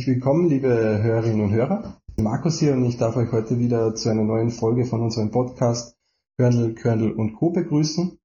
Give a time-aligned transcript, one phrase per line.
[0.00, 2.00] Herzlich willkommen, liebe Hörerinnen und Hörer.
[2.16, 5.94] Markus hier und ich darf euch heute wieder zu einer neuen Folge von unserem Podcast
[6.38, 7.50] Körnel, Körnel und Co.
[7.50, 8.18] begrüßen.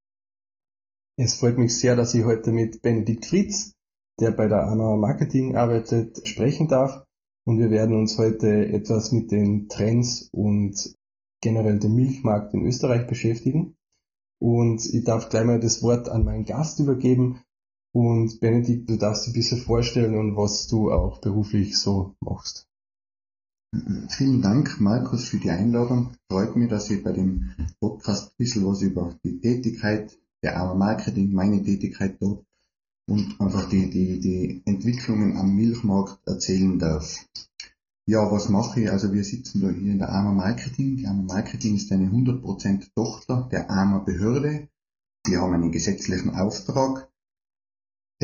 [1.17, 3.73] Es freut mich sehr, dass ich heute mit Benedikt Fritz,
[4.21, 7.03] der bei der AMA Marketing arbeitet, sprechen darf.
[7.43, 10.95] Und wir werden uns heute etwas mit den Trends und
[11.41, 13.75] generell dem Milchmarkt in Österreich beschäftigen.
[14.39, 17.41] Und ich darf gleich mal das Wort an meinen Gast übergeben.
[17.95, 22.67] Und Benedikt, du darfst dich ein bisschen vorstellen und was du auch beruflich so machst.
[24.09, 26.13] Vielen Dank, Markus, für die Einladung.
[26.29, 30.73] Freut mich, dass ich bei dem Podcast ein bisschen was über die Tätigkeit der AMA
[30.73, 32.45] Marketing, meine Tätigkeit dort
[33.07, 37.25] und einfach die, die, die Entwicklungen am Milchmarkt erzählen darf.
[38.07, 38.91] Ja, was mache ich?
[38.91, 40.97] Also wir sitzen da hier in der AMA Marketing.
[40.97, 44.67] Die AMA Marketing ist eine 100% Tochter der AMA Behörde.
[45.25, 47.09] Wir haben einen gesetzlichen Auftrag.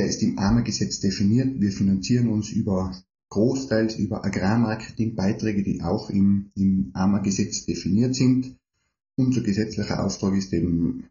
[0.01, 1.61] Der ist im AMA-Gesetz definiert.
[1.61, 2.99] Wir finanzieren uns über
[3.29, 8.57] großteils über Agrarmarketingbeiträge, die auch im, im AMA-Gesetz definiert sind.
[9.15, 11.07] Unser gesetzlicher Auftrag ist eben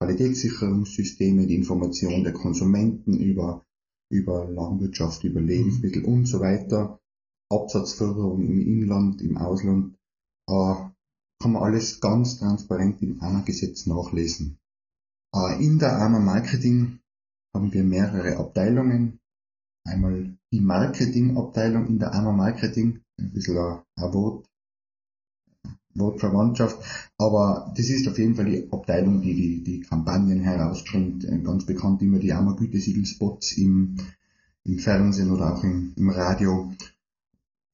[0.00, 3.64] Qualitätssicherungssysteme, die Information der Konsumenten über,
[4.10, 6.98] über Landwirtschaft, über Lebensmittel und so weiter
[7.52, 9.94] Absatzförderung im Inland, im Ausland,
[10.48, 10.74] äh,
[11.40, 14.58] kann man alles ganz transparent im AMA-Gesetz nachlesen.
[15.32, 16.98] Äh, in der AMA Marketing
[17.58, 19.18] haben wir mehrere Abteilungen.
[19.84, 24.46] Einmal die Marketingabteilung in der AMA Marketing, ein bisschen ein Wort,
[25.94, 31.24] Wortverwandtschaft, aber das ist auf jeden Fall die Abteilung, die die, die Kampagnen herausbringt.
[31.24, 33.96] Äh, ganz bekannt immer die AMA Gütesiegel-Spots im,
[34.62, 36.70] im Fernsehen oder auch im, im Radio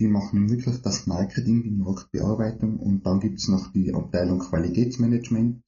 [0.01, 5.63] die machen wirklich das Marketing, die Marktbearbeitung und dann gibt's noch die Abteilung Qualitätsmanagement.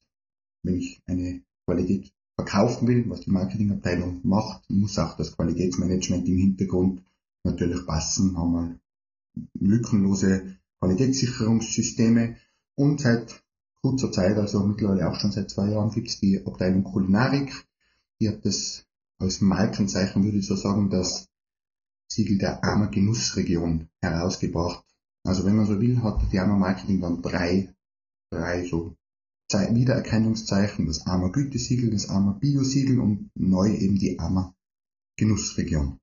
[0.63, 6.37] Wenn ich eine Qualität verkaufen will, was die Marketingabteilung macht, muss auch das Qualitätsmanagement im
[6.37, 7.03] Hintergrund
[7.43, 8.79] natürlich passen, haben wir
[9.59, 12.37] lückenlose Qualitätssicherungssysteme
[12.75, 13.43] und seit
[13.81, 17.65] kurzer Zeit, also mittlerweile auch schon seit zwei Jahren, gibt's die Abteilung Kulinarik.
[18.19, 18.85] Die hat das
[19.19, 21.29] als Markenzeichen, würde ich so sagen, dass
[22.07, 24.83] Siegel der AMA Genussregion herausgebracht.
[25.23, 27.73] Also wenn man so will, hat die AMA Marketing dann drei,
[28.29, 28.95] drei so
[29.51, 34.53] Wiedererkennungszeichen, das AMA Gütesiegel, das AMA Bio-Siegel und neu eben die AMA
[35.17, 35.99] Genussregion.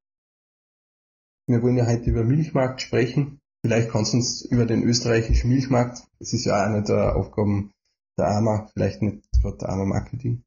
[1.47, 3.41] Wir wollen ja heute über Milchmarkt sprechen.
[3.63, 7.71] Vielleicht kannst du uns über den österreichischen Milchmarkt, das ist ja eine der Aufgaben
[8.19, 10.43] der AMA, vielleicht nicht gerade der AMA Marketing.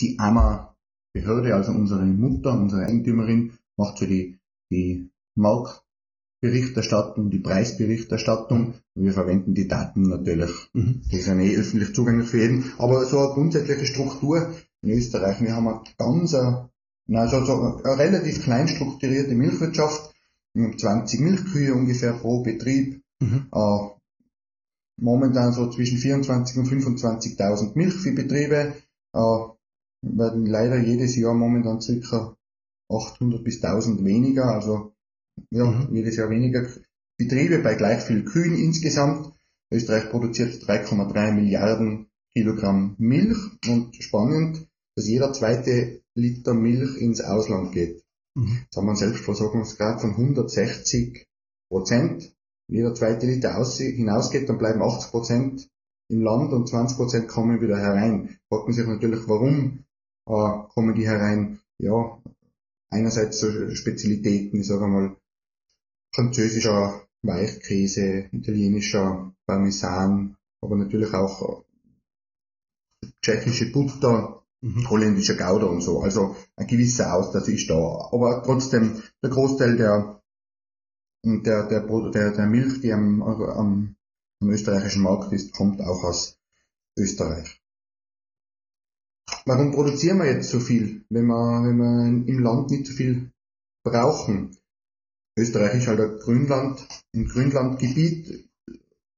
[0.00, 0.76] Die AMA
[1.12, 4.38] Behörde, also unsere Mutter, unsere Eigentümerin, macht für die
[4.70, 5.10] die
[6.42, 8.74] Marktberichterstattung, die Preisberichterstattung.
[8.94, 10.50] Wir verwenden die Daten natürlich.
[10.72, 11.02] Mhm.
[11.12, 12.72] Die sind eh öffentlich zugänglich für jeden.
[12.78, 15.40] Aber so eine grundsätzliche Struktur in Österreich.
[15.42, 20.14] Wir haben eine ganz, also so eine relativ klein strukturierte Milchwirtschaft.
[20.54, 23.02] Wir haben 20 Milchkühe ungefähr pro Betrieb.
[23.20, 23.48] Mhm.
[23.52, 23.88] Äh,
[24.98, 28.74] momentan so zwischen 24 und 25.000 Milchviehbetriebe.
[29.12, 29.20] Äh,
[30.02, 32.34] werden leider jedes Jahr momentan circa
[32.88, 34.94] 800 bis 1000 weniger, also
[35.50, 35.94] ja, mhm.
[35.94, 36.66] jedes Jahr weniger
[37.18, 39.32] Betriebe bei gleich viel Kühen insgesamt.
[39.72, 43.38] Österreich produziert 3,3 Milliarden Kilogramm Milch
[43.68, 48.02] und spannend, dass jeder zweite Liter Milch ins Ausland geht.
[48.34, 48.60] Mhm.
[48.64, 51.26] Jetzt haben wir einen Selbstversorgungsgrad von 160
[51.68, 52.34] Prozent.
[52.68, 55.68] Wenn jeder zweite Liter hinausgeht, dann bleiben 80 Prozent
[56.08, 58.38] im Land und 20 Prozent kommen wieder herein.
[58.48, 59.84] Fragt man sich natürlich, warum
[60.26, 61.60] äh, kommen die herein?
[61.78, 62.20] Ja,
[62.90, 65.16] einerseits so Spezialitäten, ich sage mal,
[66.12, 71.64] französischer Weichkäse, italienischer Parmesan, aber natürlich auch
[73.22, 74.88] tschechische Butter, mhm.
[74.88, 76.00] holländischer Gouda und so.
[76.00, 78.08] Also ein gewisser Austausch ist da.
[78.12, 80.22] Aber trotzdem, der Großteil der,
[81.24, 83.96] der, der, der, der Milch, die am, am,
[84.40, 86.38] am österreichischen Markt ist, kommt auch aus
[86.98, 87.60] Österreich.
[89.46, 93.30] Warum produzieren wir jetzt so viel, wenn wir, wenn wir im Land nicht so viel
[93.84, 94.56] brauchen?
[95.36, 98.48] Österreich ist halt ein Grünland, ein Grünlandgebiet.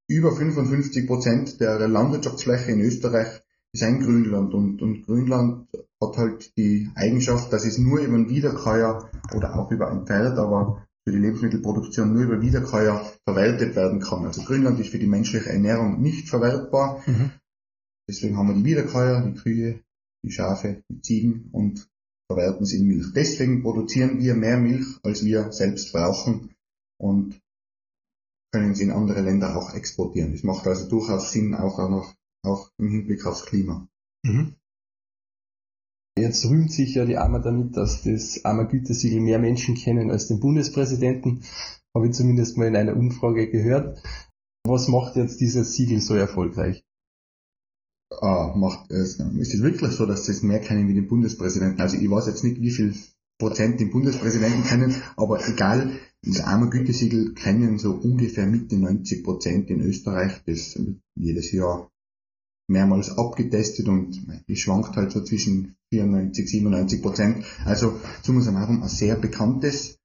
[0.08, 3.42] Über 55 Prozent der Landwirtschaftsfläche in Österreich
[3.72, 5.68] ist ein Grünland und, und Grünland
[6.02, 10.38] hat halt die Eigenschaft, dass es nur über ein Wiederkäuer oder auch über ein Pferd,
[10.38, 14.26] aber für die Lebensmittelproduktion nur über Wiederkäuer verwertet werden kann.
[14.26, 17.02] Also Grünland ist für die menschliche Ernährung nicht verwertbar.
[17.06, 17.30] Mhm.
[18.08, 19.80] Deswegen haben wir die Wiederkäuer, die Kühe,
[20.24, 21.88] die Schafe, die Ziegen und
[22.34, 23.12] verwerten sie in Milch.
[23.14, 26.54] Deswegen produzieren wir mehr Milch, als wir selbst brauchen
[26.98, 27.40] und
[28.52, 30.32] können sie in andere Länder auch exportieren.
[30.32, 32.14] Das macht also durchaus Sinn, auch, noch,
[32.44, 33.88] auch im Hinblick aufs Klima.
[34.24, 34.56] Mhm.
[36.18, 40.40] Jetzt rühmt sich ja die AMA damit, dass das AMA-Gütesiegel mehr Menschen kennen als den
[40.40, 41.42] Bundespräsidenten.
[41.94, 44.02] Habe ich zumindest mal in einer Umfrage gehört.
[44.64, 46.84] Was macht jetzt dieses Siegel so erfolgreich?
[48.20, 51.80] Ah, macht es, ist es wirklich so, dass das mehr kennen wie den Bundespräsidenten?
[51.80, 52.94] Also ich weiß jetzt nicht, wie viel
[53.38, 59.80] Prozent den Bundespräsidenten kennen, aber egal, das AMA-Gütesiegel kennen so ungefähr Mitte 90 Prozent in
[59.80, 60.78] Österreich, das
[61.16, 61.90] jedes Jahr
[62.68, 67.44] mehrmals abgetestet und es schwankt halt so zwischen 94, 97 Prozent.
[67.64, 69.98] Also summa summarum ein sehr bekanntes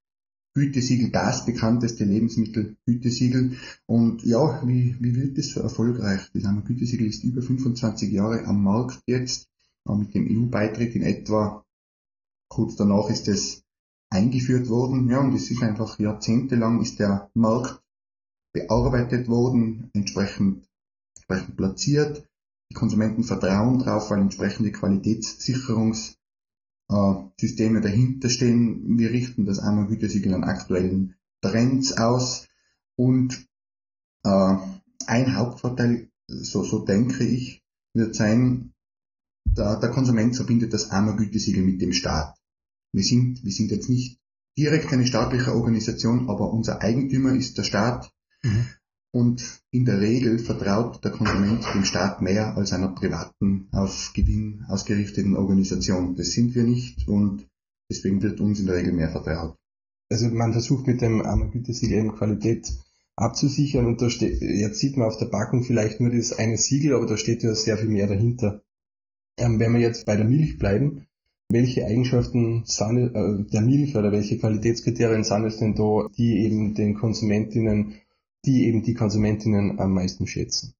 [0.54, 3.56] Gütesiegel, das bekannteste Lebensmittelgütesiegel.
[3.86, 6.30] Und ja, wie, wie wird das so erfolgreich?
[6.32, 9.48] Das Gütesiegel ist über 25 Jahre am Markt jetzt,
[9.86, 11.64] mit dem EU-Beitritt in etwa
[12.48, 13.64] kurz danach ist es
[14.10, 15.08] eingeführt worden.
[15.08, 17.82] Ja, und es ist einfach jahrzehntelang ist der Markt
[18.52, 20.66] bearbeitet worden, entsprechend,
[21.16, 22.28] entsprechend platziert.
[22.70, 24.72] Die Konsumenten vertrauen drauf, weil entsprechende
[26.88, 28.98] Qualitätssicherungssysteme dahinter stehen.
[28.98, 32.48] Wir richten das einmal Gütesiegel an aktuellen Trends aus
[32.96, 33.46] und
[34.24, 34.56] äh,
[35.06, 37.62] ein Hauptvorteil, so, so denke ich,
[37.94, 38.72] wird sein,
[39.44, 42.36] der, der Konsument verbindet das einmal Gütesiegel mit dem Staat.
[42.92, 44.18] Wir sind, wir sind jetzt nicht
[44.56, 48.12] direkt eine staatliche Organisation, aber unser Eigentümer ist der Staat.
[48.42, 48.66] Mhm.
[49.18, 54.64] Und in der Regel vertraut der Konsument dem Staat mehr als einer privaten, auf Gewinn
[54.68, 56.14] ausgerichteten Organisation.
[56.14, 57.44] Das sind wir nicht und
[57.90, 59.56] deswegen wird uns in der Regel mehr vertraut.
[60.08, 62.72] Also man versucht mit dem armen Gütesiegel eben Qualität
[63.16, 66.94] abzusichern und da steht, jetzt sieht man auf der Packung vielleicht nur das eine Siegel,
[66.94, 68.62] aber da steht ja sehr viel mehr dahinter.
[69.36, 71.08] Ähm, wenn wir jetzt bei der Milch bleiben,
[71.48, 76.94] welche Eigenschaften äh, der Milch oder welche Qualitätskriterien sind es denn da, die eben den
[76.94, 77.94] Konsumentinnen
[78.44, 80.74] die eben die Konsumentinnen am meisten schätzen.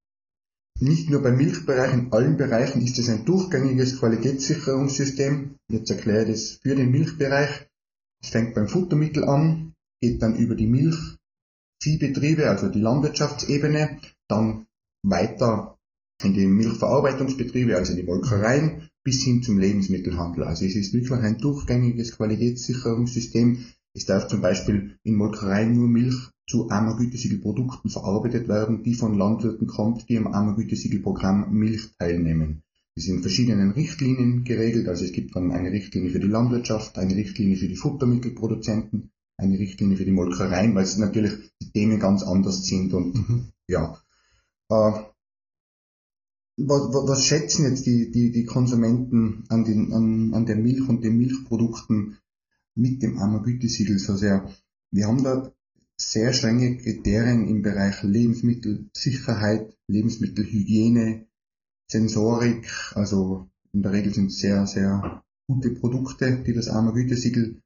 [0.81, 5.57] Nicht nur beim Milchbereich, in allen Bereichen ist es ein durchgängiges Qualitätssicherungssystem.
[5.69, 7.69] Jetzt erkläre ich das für den Milchbereich.
[8.23, 14.67] Es fängt beim Futtermittel an, geht dann über die Milchviehbetriebe, also die Landwirtschaftsebene, dann
[15.03, 15.79] weiter
[16.23, 20.45] in die Milchverarbeitungsbetriebe, also die Molkereien, bis hin zum Lebensmittelhandel.
[20.45, 23.65] Also es ist wirklich ein durchgängiges Qualitätssicherungssystem.
[23.99, 29.67] Es darf zum Beispiel in Molkereien nur Milch zu AMA-Gütesiegelprodukten verarbeitet werden, die von Landwirten
[29.67, 32.63] kommt, die am AMA-Gütesiegelprogramm Milch teilnehmen.
[32.97, 36.97] Die sind in verschiedenen Richtlinien geregelt, also es gibt dann eine Richtlinie für die Landwirtschaft,
[36.97, 41.99] eine Richtlinie für die Futtermittelproduzenten, eine Richtlinie für die Molkereien, weil es natürlich die Themen
[41.99, 43.49] ganz anders sind und mhm.
[43.67, 44.01] ja.
[44.71, 44.93] Äh,
[46.57, 51.03] was, was, schätzen jetzt die, die, die Konsumenten an, den, an, an der Milch und
[51.03, 52.19] den Milchprodukten
[52.79, 54.49] mit dem AMA-Gütesiegel so sehr?
[54.91, 55.53] Wir haben da
[56.01, 61.27] sehr strenge Kriterien im Bereich Lebensmittelsicherheit, Lebensmittelhygiene,
[61.91, 67.61] Sensorik, also in der Regel sind es sehr, sehr gute Produkte, die das armer Gütesiegel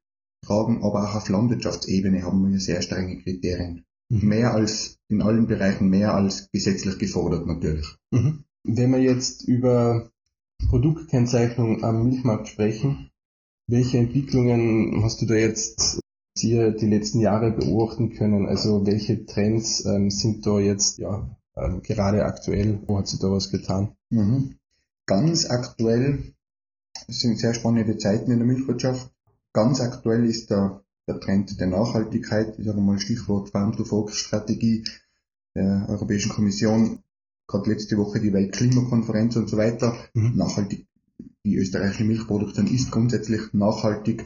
[0.45, 3.85] tragen, aber auch auf Landwirtschaftsebene haben wir sehr strenge Kriterien.
[4.09, 4.27] Mhm.
[4.27, 7.87] Mehr als in allen Bereichen, mehr als gesetzlich gefordert natürlich.
[8.11, 8.43] Mhm.
[8.63, 10.09] Wenn wir jetzt über
[10.69, 13.09] Produktkennzeichnung am Milchmarkt sprechen,
[13.67, 15.99] welche Entwicklungen hast du da jetzt
[16.41, 18.47] ihr die letzten Jahre beobachten können?
[18.47, 22.79] Also welche Trends ähm, sind da jetzt ja ähm, gerade aktuell?
[22.87, 23.95] Wo hat sich da was getan?
[24.09, 24.55] Mhm.
[25.05, 26.33] Ganz aktuell
[27.07, 29.11] sind sehr spannende Zeiten in der Milchwirtschaft.
[29.53, 34.11] Ganz aktuell ist der, der Trend der Nachhaltigkeit, ich sage mal Stichwort Farm to Fork
[34.11, 34.83] Strategie
[35.55, 36.99] der Europäischen Kommission,
[37.47, 39.95] gerade letzte Woche die Weltklimakonferenz und so weiter.
[40.13, 40.35] Mhm.
[40.35, 40.87] Nachhaltig,
[41.45, 44.25] die österreichische Milchproduktion ist grundsätzlich nachhaltig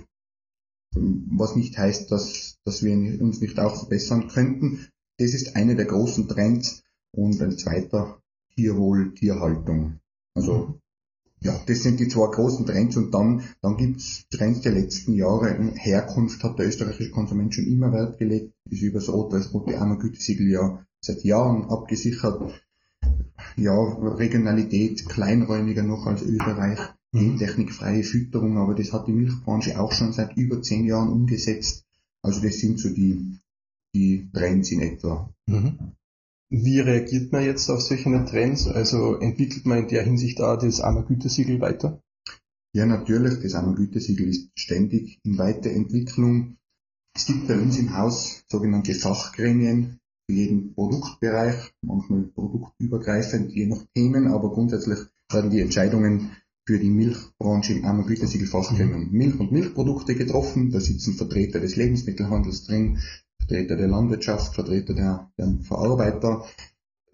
[0.93, 4.87] was nicht heißt, dass, dass wir uns nicht auch verbessern könnten.
[5.17, 8.21] Das ist eine der großen Trends und ein zweiter
[8.55, 9.99] Tierwohl, Tierhaltung.
[10.33, 10.79] Also
[11.41, 15.73] ja, das sind die zwei großen Trends und dann, dann gibt's Trends der letzten Jahre.
[15.75, 20.85] Herkunft hat der österreichische Konsument schon immer Wert gelegt, ist über das rot-weiß-rote Ammergütesiegel ja
[20.99, 22.66] seit Jahren abgesichert.
[23.57, 26.79] Ja, Regionalität kleinräumiger noch als Österreich
[27.11, 31.85] gentechnikfreie Fütterung, aber das hat die Milchbranche auch schon seit über zehn Jahren umgesetzt.
[32.21, 33.39] Also das sind so die,
[33.95, 35.33] die Trends in etwa.
[35.47, 35.93] Mhm.
[36.49, 38.67] Wie reagiert man jetzt auf solche Trends?
[38.67, 42.01] Also entwickelt man in der Hinsicht auch das AMA-Gütesiegel weiter?
[42.73, 43.41] Ja, natürlich.
[43.41, 46.57] Das AMA-Gütesiegel ist ständig in Weiterentwicklung.
[47.15, 49.96] Es gibt bei uns im Haus sogenannte Fachgremien
[50.27, 54.99] jeden Produktbereich, manchmal produktübergreifend, je nach Themen, aber grundsätzlich
[55.31, 56.31] werden die Entscheidungen
[56.67, 59.17] für die Milchbranche im Armer Gütesiegelfachgremium mhm.
[59.17, 60.69] Milch und Milchprodukte getroffen.
[60.71, 62.99] Da sitzen Vertreter des Lebensmittelhandels drin,
[63.39, 66.45] Vertreter der Landwirtschaft, Vertreter der, der Verarbeiter,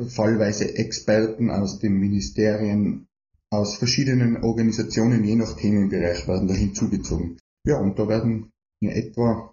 [0.07, 3.07] fallweise Experten aus den Ministerien,
[3.51, 7.37] aus verschiedenen Organisationen, je nach Themenbereich, werden da hinzugezogen.
[7.63, 8.51] Ja, und da werden
[8.81, 9.52] in etwa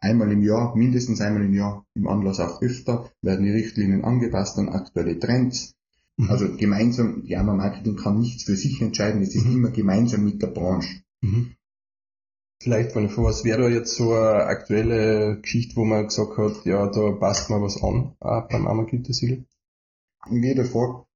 [0.00, 4.58] einmal im Jahr, mindestens einmal im Jahr, im Anlass auch öfter, werden die Richtlinien angepasst
[4.58, 5.74] an aktuelle Trends.
[6.16, 6.30] Mhm.
[6.30, 9.56] Also gemeinsam, die Ammer Marketing kann nichts für sich entscheiden, es ist mhm.
[9.56, 11.02] immer gemeinsam mit der Branche.
[11.20, 11.54] Mhm.
[12.62, 16.64] Vielleicht, ich vor, was wäre da jetzt so eine aktuelle Geschichte, wo man gesagt hat,
[16.66, 19.46] ja, da passt mal was an, auch beim Ammergütesiegel?
[20.28, 21.06] Wie ich davor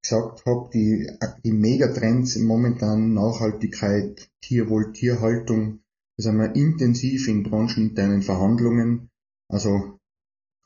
[0.00, 1.10] gesagt habe, die,
[1.44, 5.80] die Megatrends momentan Nachhaltigkeit, Tierwohl, Tierhaltung,
[6.18, 9.08] sind wir intensiv in brancheninternen Verhandlungen.
[9.48, 9.98] Also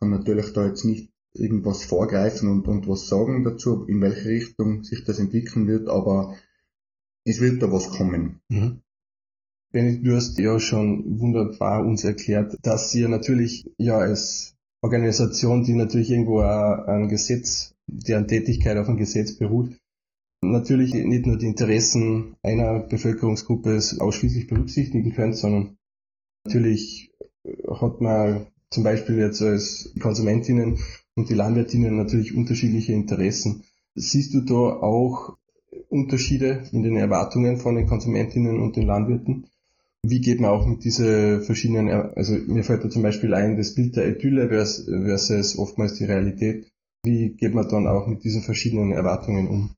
[0.01, 4.83] kann natürlich da jetzt nicht irgendwas vorgreifen und, und was sagen dazu, in welche Richtung
[4.83, 6.35] sich das entwickeln wird, aber
[7.25, 8.41] es wird da was kommen.
[8.49, 8.81] Mhm.
[9.71, 15.75] Benedikt, du hast ja schon wunderbar uns erklärt, dass ihr natürlich ja als Organisation, die
[15.75, 19.79] natürlich irgendwo ein Gesetz, deren Tätigkeit auf ein Gesetz beruht,
[20.43, 25.77] natürlich nicht nur die Interessen einer Bevölkerungsgruppe ausschließlich berücksichtigen könnt, sondern
[26.45, 27.13] natürlich
[27.69, 30.79] hat man zum Beispiel jetzt als Konsumentinnen
[31.15, 33.65] und die Landwirtinnen natürlich unterschiedliche Interessen.
[33.95, 35.37] Siehst du da auch
[35.89, 39.47] Unterschiede in den Erwartungen von den Konsumentinnen und den Landwirten?
[40.05, 43.75] wie geht man auch mit diese verschiedenen, also mir fällt da zum Beispiel ein, das
[43.75, 46.67] Bild der Idylle versus oftmals die Realität.
[47.05, 49.71] Wie geht man dann auch mit diesen verschiedenen Erwartungen um?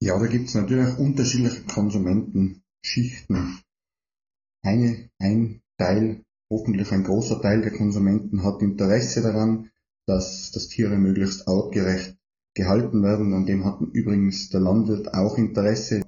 [0.00, 3.60] Ja, da gibt es natürlich unterschiedliche Konsumentenschichten.
[4.62, 9.70] Eine, ein Teil, hoffentlich ein großer Teil der Konsumenten hat Interesse daran,
[10.06, 12.16] dass, dass Tiere möglichst artgerecht
[12.54, 13.34] gehalten werden.
[13.34, 16.02] An dem hat übrigens der Landwirt auch Interesse.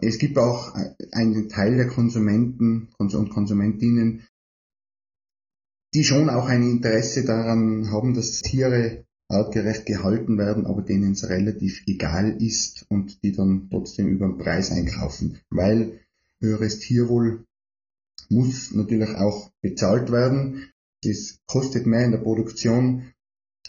[0.00, 0.74] Es gibt auch
[1.12, 4.26] einen Teil der Konsumenten und Konsumentinnen,
[5.94, 11.28] die schon auch ein Interesse daran haben, dass Tiere artgerecht gehalten werden, aber denen es
[11.28, 15.38] relativ egal ist und die dann trotzdem über den Preis einkaufen.
[15.50, 16.00] Weil
[16.40, 17.44] höheres Tierwohl
[18.28, 20.70] muss natürlich auch bezahlt werden.
[21.02, 23.12] Das kostet mehr in der Produktion.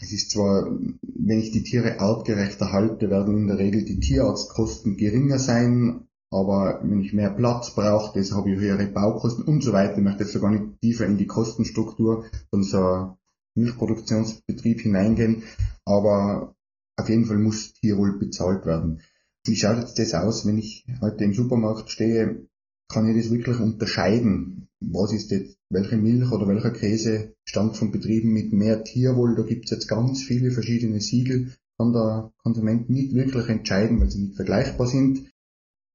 [0.00, 0.66] Es ist zwar,
[1.02, 6.80] wenn ich die Tiere artgerechter halte, werden in der Regel die Tierarztkosten geringer sein, aber
[6.82, 9.98] wenn ich mehr Platz brauche, das habe ich höhere Baukosten und so weiter.
[9.98, 13.16] Ich möchte jetzt sogar nicht tiefer in die Kostenstruktur von so
[13.54, 15.42] Milchproduktionsbetrieb hineingehen,
[15.84, 16.54] aber
[16.96, 19.00] auf jeden Fall muss Tierwohl bezahlt werden.
[19.44, 22.46] Wie schaut jetzt das aus, wenn ich heute im Supermarkt stehe?
[22.88, 24.68] Kann ich das wirklich unterscheiden?
[24.80, 29.34] Was ist jetzt, welche Milch oder welcher Käse stammt von Betrieben mit mehr Tierwohl?
[29.34, 34.10] Da gibt es jetzt ganz viele verschiedene Siegel, kann der Konsument nicht wirklich entscheiden, weil
[34.10, 35.30] sie nicht vergleichbar sind.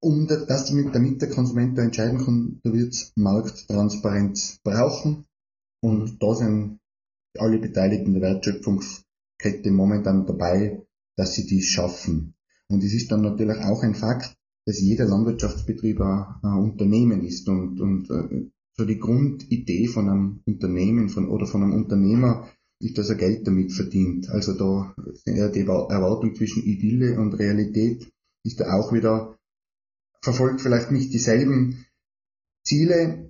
[0.00, 5.24] Um das, damit der Konsument da entscheiden kann, da wird es Markttransparenz brauchen.
[5.80, 6.78] Und da sind
[7.36, 10.82] alle Beteiligten der Wertschöpfungskette momentan dabei,
[11.16, 12.34] dass sie dies schaffen.
[12.68, 17.80] Und es ist dann natürlich auch ein Fakt, dass jeder Landwirtschaftsbetrieb ein, Unternehmen ist und,
[17.80, 22.48] und äh, so die Grundidee von einem Unternehmen von, oder von einem Unternehmer
[22.80, 24.28] ist, dass er Geld damit verdient.
[24.28, 24.94] Also da
[25.26, 28.12] die Erwartung zwischen Idylle und Realität
[28.44, 29.38] ist da auch wieder
[30.22, 31.86] verfolgt vielleicht nicht dieselben
[32.62, 33.27] Ziele.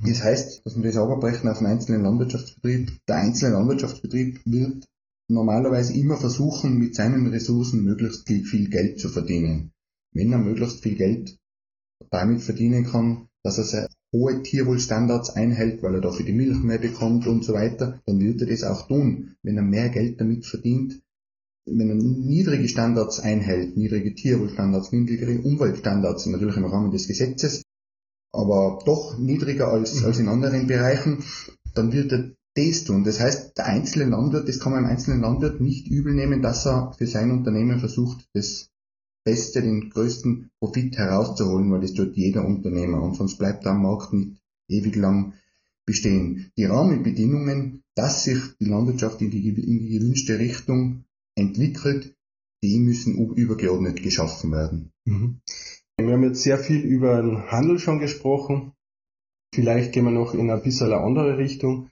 [0.00, 2.98] Das heißt, dass wir das abbrechen auf einen einzelnen Landwirtschaftsbetrieb.
[3.08, 4.86] Der einzelne Landwirtschaftsbetrieb wird
[5.28, 9.72] normalerweise immer versuchen, mit seinen Ressourcen möglichst viel Geld zu verdienen.
[10.12, 11.38] Wenn er möglichst viel Geld
[12.10, 16.78] damit verdienen kann, dass er sehr hohe Tierwohlstandards einhält, weil er dafür die Milch mehr
[16.78, 19.34] bekommt und so weiter, dann wird er das auch tun.
[19.42, 21.02] Wenn er mehr Geld damit verdient,
[21.66, 27.63] wenn man niedrige Standards einhält, niedrige Tierwohlstandards, niedrigere Umweltstandards, natürlich im Rahmen des Gesetzes,
[28.34, 30.06] aber doch niedriger als, mhm.
[30.06, 31.24] als in anderen Bereichen,
[31.74, 33.04] dann wird er das tun.
[33.04, 36.66] Das heißt, der einzelne Landwirt, das kann man im einzelnen Landwirt nicht übel nehmen, dass
[36.66, 38.70] er für sein Unternehmen versucht, das
[39.24, 44.12] Beste, den größten Profit herauszuholen, weil das tut jeder Unternehmer und sonst bleibt der Markt
[44.12, 45.34] nicht ewig lang
[45.86, 46.50] bestehen.
[46.56, 52.14] Die Rahmenbedingungen, dass sich die Landwirtschaft in die, in die gewünschte Richtung entwickelt,
[52.62, 54.92] die müssen übergeordnet geschaffen werden.
[55.04, 55.40] Mhm.
[55.96, 58.72] Wir haben jetzt sehr viel über den Handel schon gesprochen.
[59.54, 61.88] Vielleicht gehen wir noch in ein bisschen eine andere Richtung.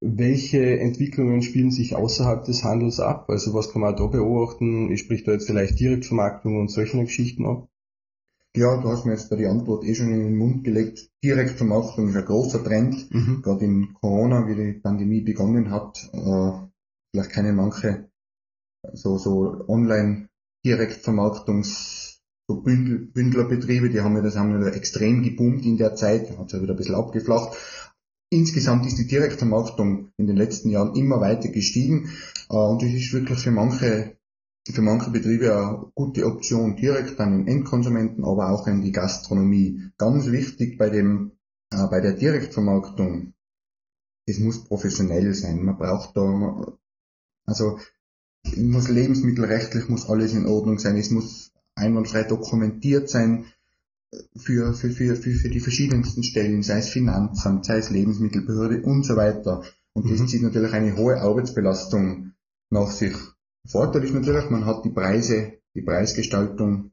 [0.00, 3.28] Welche Entwicklungen spielen sich außerhalb des Handels ab?
[3.28, 4.90] Also was kann man da beobachten?
[4.90, 7.68] Ich sprich da jetzt vielleicht Direktvermarktung und solche Geschichten ab?
[8.56, 11.10] Ja, du hast mir jetzt da die Antwort eh schon in den Mund gelegt.
[11.22, 13.10] Direktvermarktung ist ein großer Trend.
[13.10, 13.42] Mhm.
[13.42, 16.52] Gerade in Corona, wie die Pandemie begonnen hat, äh,
[17.10, 18.10] vielleicht kennen manche
[18.94, 20.28] so, so online
[20.64, 22.11] Direktvermarktungs
[22.54, 26.52] so Bündlerbetriebe, die haben ja das haben ja extrem geboomt in der Zeit, hat es
[26.52, 27.56] ja wieder ein bisschen abgeflacht.
[28.30, 32.10] Insgesamt ist die Direktvermarktung in den letzten Jahren immer weiter gestiegen
[32.50, 34.16] äh, und das ist wirklich für manche
[34.70, 39.90] für manche Betriebe eine gute Option direkt an den Endkonsumenten, aber auch an die Gastronomie.
[39.98, 41.32] Ganz wichtig bei dem,
[41.72, 43.34] äh, bei der Direktvermarktung,
[44.24, 45.64] es muss professionell sein.
[45.64, 46.78] Man braucht da,
[47.44, 47.78] also,
[48.56, 50.96] muss lebensmittelrechtlich muss alles in Ordnung sein.
[50.96, 53.46] Es muss einwandfrei dokumentiert sein
[54.36, 59.04] für, für, für, für, für die verschiedensten Stellen, sei es Finanzamt, sei es Lebensmittelbehörde und
[59.04, 59.62] so weiter.
[59.94, 60.28] Und das mhm.
[60.28, 62.32] zieht natürlich eine hohe Arbeitsbelastung
[62.70, 63.14] nach sich.
[63.66, 66.92] Vorteil ist natürlich, man hat die Preise, die Preisgestaltung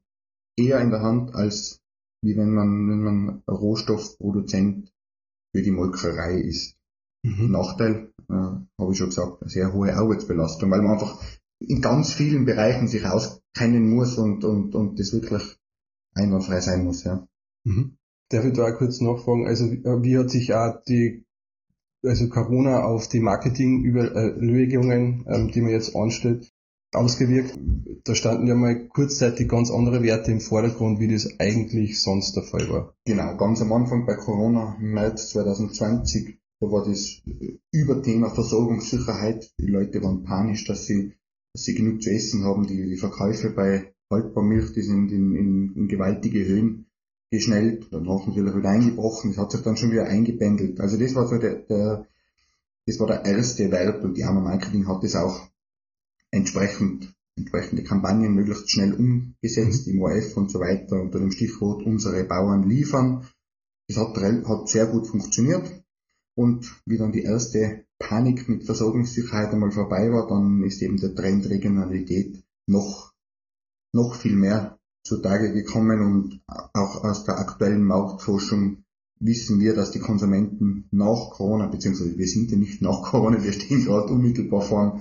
[0.56, 1.80] eher in der Hand, als
[2.22, 4.92] wie wenn man, wenn man Rohstoffproduzent
[5.52, 6.76] für die Molkerei ist.
[7.22, 7.50] Mhm.
[7.50, 11.20] Nachteil, äh, habe ich schon gesagt, eine sehr hohe Arbeitsbelastung, weil man einfach
[11.58, 13.04] in ganz vielen Bereichen sich
[13.54, 15.42] auskennen muss und, und, und das wirklich
[16.14, 17.26] einwandfrei sein muss, ja.
[17.64, 17.96] Mhm.
[18.30, 21.24] Darf ich da auch kurz nachfragen, also wie hat sich auch die
[22.02, 26.50] also Corona auf die Marketingüberlegungen, ähm, die man jetzt anstellt,
[26.92, 27.58] ausgewirkt.
[28.04, 32.44] Da standen ja mal kurzzeitig ganz andere Werte im Vordergrund, wie das eigentlich sonst der
[32.44, 32.94] Fall war.
[33.04, 37.20] Genau, ganz am Anfang bei Corona im März 2020, da war das
[37.70, 39.50] Überthema Versorgungssicherheit.
[39.58, 41.12] Die Leute waren panisch, dass sie,
[41.52, 42.66] dass sie genug zu essen haben.
[42.66, 46.86] Die, die Verkäufe bei Haltbarmilch, die sind in, in, in gewaltige Höhen
[47.30, 50.80] geschnellt, dann haben sie wieder eingebrochen, das hat sich dann schon wieder eingependelt.
[50.80, 52.06] Also das war so der, der
[52.86, 55.48] das war der erste Wert und die Arma Marketing hat das auch
[56.32, 59.94] entsprechend, entsprechende Kampagnen möglichst schnell umgesetzt, mhm.
[59.94, 63.26] im ORF und so weiter, unter dem Stichwort unsere Bauern liefern.
[63.86, 65.84] Das hat, hat sehr gut funktioniert.
[66.34, 71.14] Und wie dann die erste Panik mit Versorgungssicherheit einmal vorbei war, dann ist eben der
[71.14, 73.12] Trend Regionalität noch,
[73.92, 78.84] noch viel mehr zutage gekommen und auch aus der aktuellen Marktforschung
[79.20, 83.52] wissen wir, dass die Konsumenten nach Corona, beziehungsweise wir sind ja nicht nach Corona, wir
[83.52, 85.00] stehen gerade unmittelbar vor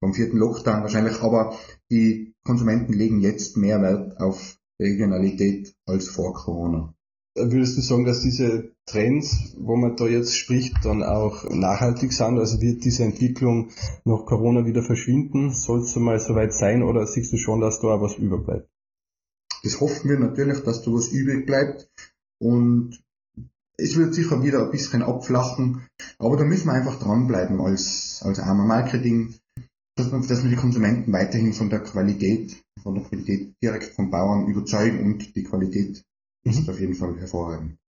[0.00, 1.56] vom vierten Lockdown wahrscheinlich, aber
[1.90, 6.94] die Konsumenten legen jetzt mehr Wert auf Regionalität als vor Corona.
[7.40, 12.38] Würdest du sagen, dass diese Trends, wo man da jetzt spricht, dann auch nachhaltig sind?
[12.38, 13.70] Also wird diese Entwicklung
[14.04, 15.52] nach Corona wieder verschwinden?
[15.52, 18.68] Soll es mal soweit sein oder siehst du schon, dass da auch was überbleibt?
[19.62, 21.88] Das hoffen wir natürlich, dass da was übrig bleibt
[22.40, 23.00] und
[23.76, 25.86] es wird sicher wieder ein bisschen abflachen,
[26.18, 29.34] aber da müssen wir einfach dranbleiben als, als armer Marketing,
[29.96, 34.10] dass wir, dass wir die Konsumenten weiterhin von der Qualität, von der Qualität direkt vom
[34.10, 36.04] Bauern überzeugen und die Qualität
[36.56, 36.62] mhm.
[36.62, 37.78] ist auf jeden Fall hervorragend.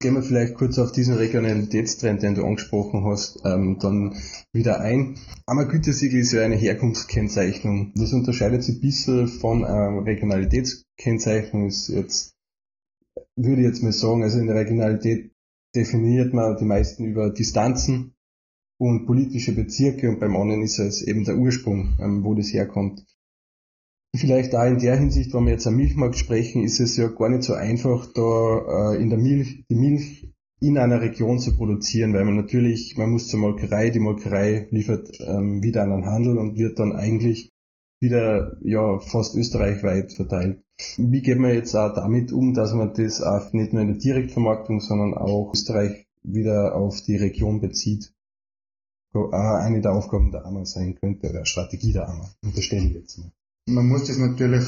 [0.00, 4.14] Gehen wir vielleicht kurz auf diesen Regionalitätstrend, den du angesprochen hast, ähm, dann
[4.52, 5.18] wieder ein.
[5.44, 7.92] Einmal Gütesiegel ist ja eine Herkunftskennzeichnung.
[7.96, 11.66] Das unterscheidet sich ein bisschen von ähm, Regionalitätskennzeichnung.
[11.66, 12.36] Ist jetzt,
[13.34, 15.32] würde ich jetzt mal sagen, also in der Regionalität
[15.74, 18.14] definiert man die meisten über Distanzen
[18.78, 23.04] und politische Bezirke und beim anderen ist es eben der Ursprung, ähm, wo das herkommt.
[24.16, 27.28] Vielleicht da in der Hinsicht, wenn wir jetzt am Milchmarkt sprechen, ist es ja gar
[27.28, 30.28] nicht so einfach, da äh, in der Milch, die Milch
[30.60, 35.08] in einer Region zu produzieren, weil man natürlich, man muss zur Molkerei, die Molkerei liefert
[35.20, 37.52] ähm, wieder an den Handel und wird dann eigentlich
[38.00, 40.62] wieder ja fast österreichweit verteilt.
[40.96, 43.98] Wie geht man jetzt auch damit um, dass man das auch nicht nur in der
[43.98, 48.12] Direktvermarktung, sondern auch Österreich wieder auf die Region bezieht?
[49.14, 52.30] Äh, eine der Aufgaben der AMA sein könnte, der Strategie der AMA.
[52.42, 53.32] Unterstellen wir jetzt mal.
[53.68, 54.64] Man muss das natürlich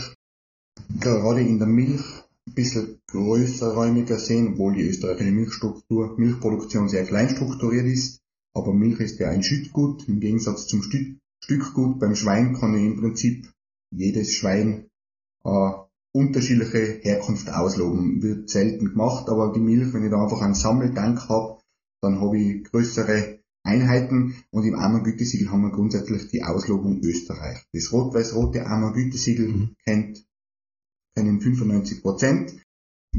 [1.01, 2.05] gerade in der Milch
[2.47, 8.21] ein bisschen größerräumiger sehen, obwohl die österreichische Milchstruktur, Milchproduktion sehr klein strukturiert ist.
[8.55, 11.99] Aber Milch ist ja ein Schüttgut im Gegensatz zum Stück, Stückgut.
[11.99, 13.51] Beim Schwein kann ich im Prinzip
[13.91, 14.91] jedes Schwein
[15.45, 15.71] äh,
[16.13, 18.23] unterschiedliche Herkunft ausloben.
[18.23, 21.59] Wird selten gemacht, aber die Milch, wenn ich da einfach einen Sammeltank habe,
[22.03, 27.67] dann habe ich größere Einheiten und im Ammer Gütesiegel haben wir grundsätzlich die Auslobung Österreich.
[27.73, 29.77] Das rot-weiß-rote Ammer Gütesiegel mhm.
[29.85, 30.25] kennt,
[31.15, 32.55] kennen 95 Prozent.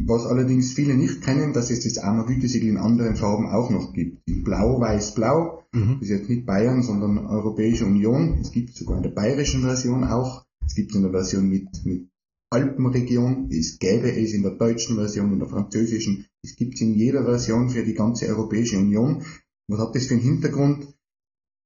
[0.06, 3.94] Was allerdings viele nicht kennen, dass es das Ammer Gütesiegel in anderen Farben auch noch
[3.94, 4.22] gibt.
[4.26, 5.64] In Blau, Weiß, Blau.
[5.74, 6.00] Mhm.
[6.00, 8.40] Das ist jetzt nicht Bayern, sondern Europäische Union.
[8.40, 10.46] Es gibt sogar in der bayerischen Version auch.
[10.66, 12.10] Es gibt in der Version mit, mit
[12.50, 13.50] Alpenregion.
[13.52, 16.26] Es gäbe es in der deutschen Version, in der französischen.
[16.44, 19.24] Es gibt es in jeder Version für die ganze Europäische Union.
[19.72, 20.94] Was hat das für einen Hintergrund?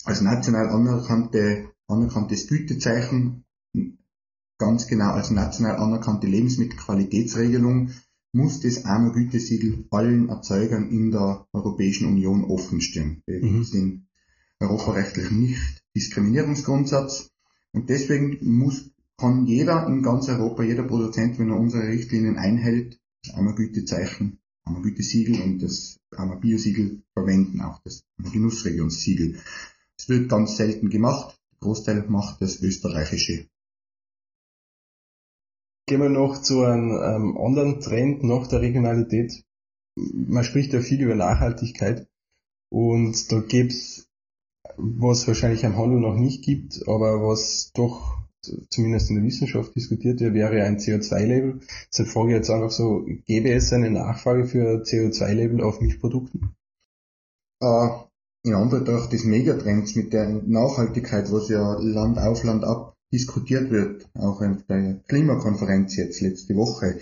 [0.04, 3.46] Als national anerkannte, anerkanntes Gütezeichen,
[4.60, 7.90] ganz genau als national anerkannte Lebensmittelqualitätsregelung,
[8.32, 13.24] muss das AMA Gütesiegel allen Erzeugern in der Europäischen Union offenstehen.
[13.26, 13.64] Wir mhm.
[13.64, 14.08] sind
[14.60, 17.32] europarechtlich nicht Diskriminierungsgrundsatz
[17.72, 23.00] und deswegen muss, kann jeder in ganz Europa, jeder Produzent, wenn er unsere Richtlinien einhält,
[23.24, 23.56] das AMA
[24.66, 29.40] Gütezeichen haben wir Gütesiegel und das haben wir Biosiegel verwenden, auch das Genussregionssiegel.
[29.98, 31.38] Es wird ganz selten gemacht.
[31.54, 33.48] Der Großteil macht das österreichische
[35.88, 39.44] Gehen wir noch zu einem ähm, anderen Trend nach der Regionalität.
[39.96, 42.08] Man spricht ja viel über Nachhaltigkeit
[42.72, 44.08] und da gibt's
[44.78, 48.25] was wahrscheinlich am Handel noch nicht gibt, aber was doch
[48.70, 51.60] zumindest in der Wissenschaft diskutiert wird, wäre ein CO2-Label.
[51.92, 56.56] Deshalb frage ich jetzt einfach so, gäbe es eine Nachfrage für CO2-Label auf Milchprodukten?
[57.62, 57.88] Äh,
[58.44, 64.08] in Anbetracht des Megatrends mit der Nachhaltigkeit, was ja Land auf Land ab diskutiert wird,
[64.14, 67.00] auch in der Klimakonferenz jetzt letzte Woche,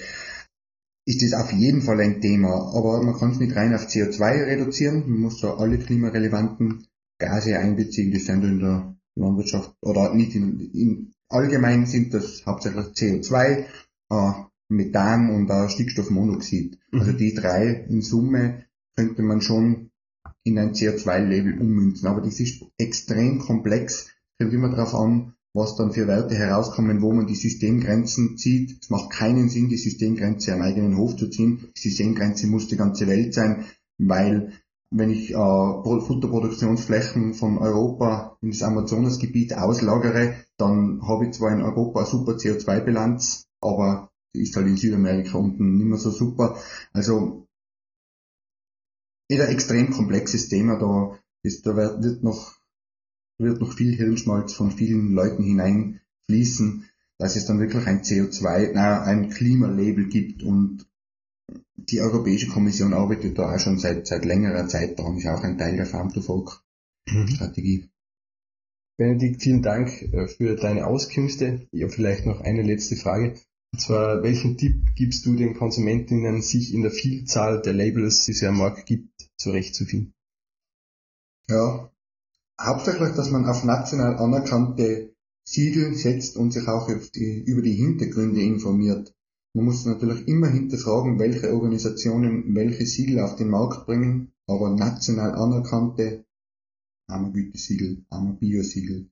[1.06, 2.74] ist das auf jeden Fall ein Thema.
[2.76, 5.04] Aber man kann es nicht rein auf CO2 reduzieren.
[5.08, 6.88] Man muss da alle klimarelevanten
[7.20, 12.88] Gase einbeziehen, die sind in der Landwirtschaft oder nicht in, in allgemein sind das hauptsächlich
[12.88, 13.66] CO2,
[14.10, 14.32] äh,
[14.70, 16.80] Methan und auch Stickstoffmonoxid.
[16.92, 17.00] Mhm.
[17.00, 19.92] Also die drei in Summe könnte man schon
[20.44, 22.08] in ein CO2-Label ummünzen.
[22.08, 24.10] Aber das ist extrem komplex.
[24.40, 28.82] Kommt immer darauf an, was dann für Werte herauskommen, wo man die Systemgrenzen zieht.
[28.82, 31.72] Es macht keinen Sinn, die Systemgrenze am eigenen Hof zu ziehen.
[31.78, 33.66] Die Systemgrenze muss die ganze Welt sein,
[33.98, 34.54] weil
[34.96, 41.64] wenn ich äh, Futterproduktionsflächen von Europa in das Amazonasgebiet auslagere, dann habe ich zwar in
[41.64, 46.58] Europa eine super CO2-Bilanz, aber ist halt in Südamerika unten nicht mehr so super.
[46.92, 47.48] Also
[49.30, 52.56] ist ein extrem komplexes Thema, da, ist, da wird noch,
[53.40, 56.86] wird noch viel Hirnschmalz von vielen Leuten hineinfließen,
[57.18, 60.86] dass es dann wirklich ein CO2, na, ein Klimalabel gibt und
[61.76, 65.58] die Europäische Kommission arbeitet da auch schon seit, seit längerer Zeit dran, ist auch ein
[65.58, 67.84] Teil der Farm-to-Fork-Strategie.
[67.84, 67.90] Mhm.
[68.98, 71.68] Benedikt, vielen Dank äh, für deine Auskünfte.
[71.72, 73.36] Ich habe vielleicht noch eine letzte Frage.
[73.74, 78.32] Und zwar, welchen Tipp gibst du den Konsumentinnen, sich in der Vielzahl der Labels, die
[78.32, 80.14] es ja am Markt gibt, zurechtzufinden?
[81.50, 81.92] Ja,
[82.62, 88.42] hauptsächlich, dass man auf national anerkannte Siegel setzt und sich auch die, über die Hintergründe
[88.42, 89.14] informiert.
[89.56, 95.36] Man muss natürlich immer hinterfragen, welche Organisationen welche Siegel auf den Markt bringen, aber national
[95.36, 96.26] anerkannte
[97.08, 99.10] Ammergütesiegel, Ammer-Bio-Siegel,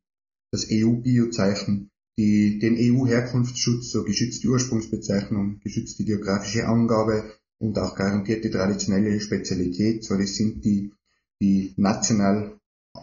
[0.52, 9.20] das EU-Bio-Zeichen, die, den EU-Herkunftsschutz, so geschützte Ursprungsbezeichnung, geschützte geografische Angabe und auch garantierte traditionelle
[9.20, 10.92] Spezialität, so das sind die,
[11.40, 12.60] die national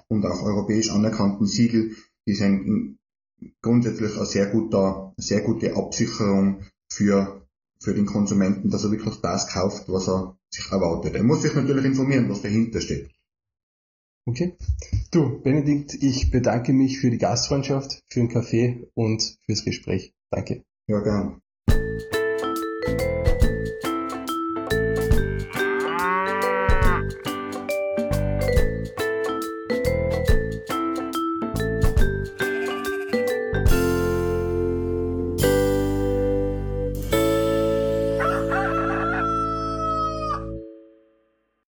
[0.08, 1.94] und auch europäisch anerkannten Siegel,
[2.26, 2.98] die sind
[3.62, 7.46] grundsätzlich eine sehr, guter, eine sehr gute Absicherung für,
[7.80, 11.14] für den Konsumenten, dass er wirklich das kauft, was er sich erwartet.
[11.14, 13.10] Er muss sich natürlich informieren, was dahinter steht.
[14.26, 14.56] Okay.
[15.10, 20.14] Du, Benedikt, ich bedanke mich für die Gastfreundschaft, für den Kaffee und fürs Gespräch.
[20.30, 20.64] Danke.
[20.86, 21.40] Ja, gern.